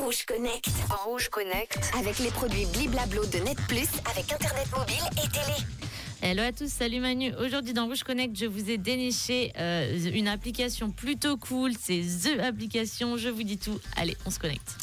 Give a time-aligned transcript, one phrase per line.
[0.00, 0.70] Rouge Connect.
[0.90, 1.78] En Rouge Connect.
[1.98, 5.56] Avec les produits Bliblablo de Net Plus avec Internet mobile et télé.
[6.22, 7.34] Hello à tous, salut Manu.
[7.36, 11.72] Aujourd'hui dans Rouge Connect, je vous ai déniché euh, une application plutôt cool.
[11.78, 13.18] C'est The Application.
[13.18, 13.78] Je vous dis tout.
[13.96, 14.74] Allez, on se connecte.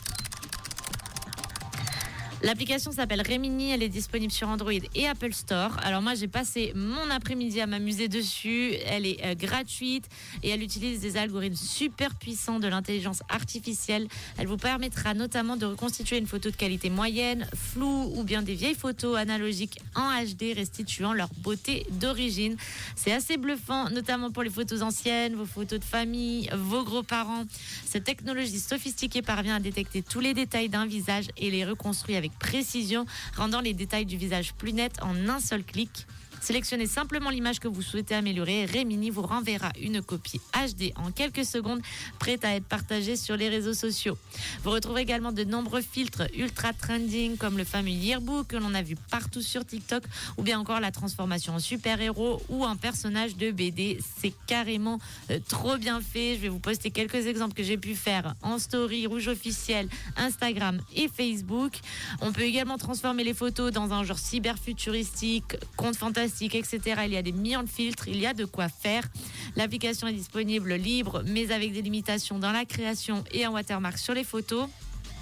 [2.48, 5.78] L'application s'appelle Remini, elle est disponible sur Android et Apple Store.
[5.84, 10.06] Alors moi j'ai passé mon après-midi à m'amuser dessus, elle est euh, gratuite
[10.44, 14.08] et elle utilise des algorithmes super puissants de l'intelligence artificielle.
[14.38, 18.54] Elle vous permettra notamment de reconstituer une photo de qualité moyenne, floue ou bien des
[18.54, 22.56] vieilles photos analogiques en HD restituant leur beauté d'origine.
[22.96, 27.44] C'est assez bluffant, notamment pour les photos anciennes, vos photos de famille, vos gros-parents.
[27.84, 32.37] Cette technologie sophistiquée parvient à détecter tous les détails d'un visage et les reconstruit avec
[32.40, 33.06] précision,
[33.36, 36.08] rendant les détails du visage plus nets en un seul clic.
[36.42, 38.66] Sélectionnez simplement l'image que vous souhaitez améliorer.
[38.66, 41.82] Remini vous renverra une copie HD en quelques secondes,
[42.20, 44.18] prête à être partagée sur les réseaux sociaux.
[44.64, 48.82] Vous retrouverez également de nombreux filtres ultra trending, comme le fameux yearbook que l'on a
[48.82, 50.04] vu partout sur TikTok,
[50.38, 54.00] ou bien encore la transformation en super-héros ou en personnage de BD.
[54.20, 55.00] C'est carrément
[55.32, 56.36] euh, trop bien fait.
[56.36, 60.80] Je vais vous poster quelques exemples que j'ai pu faire en story, rouge officiel, Instagram
[60.96, 61.74] et Facebook.
[62.22, 66.27] On peut également transformer les photos dans un genre cyberfuturistique, conte fantastique,
[67.08, 69.04] Il y a des millions de filtres, il y a de quoi faire.
[69.56, 74.14] L'application est disponible libre, mais avec des limitations dans la création et un watermark sur
[74.14, 74.68] les photos.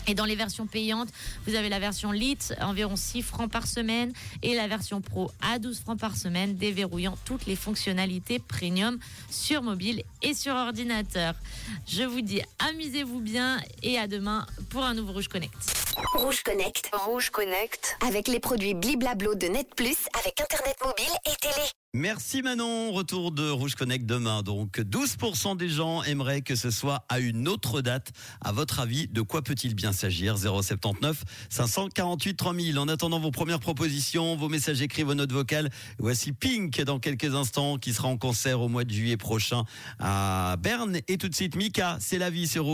[0.07, 1.09] Et dans les versions payantes,
[1.47, 5.59] vous avez la version Lite, environ 6 francs par semaine, et la version Pro à
[5.59, 8.97] 12 francs par semaine, déverrouillant toutes les fonctionnalités premium
[9.29, 11.35] sur mobile et sur ordinateur.
[11.87, 15.55] Je vous dis amusez-vous bien et à demain pour un nouveau Rouge Connect.
[16.13, 16.89] Rouge Connect.
[16.93, 17.97] Rouge Connect.
[18.05, 21.67] Avec les produits Bliblablo de Net Plus avec Internet mobile et télé.
[21.97, 24.43] Merci Manon, retour de Rouge Connect demain.
[24.43, 28.11] Donc 12% des gens aimeraient que ce soit à une autre date.
[28.41, 30.37] À votre avis, de quoi peut-il bien s'agir?
[30.37, 32.79] 079 548 3000.
[32.79, 37.33] En attendant vos premières propositions, vos messages écrits, vos notes vocales, voici Pink dans quelques
[37.33, 39.63] instants qui sera en concert au mois de juillet prochain
[39.97, 40.97] à Berne.
[41.07, 42.73] Et tout de suite Mika, c'est la vie sur Rouge.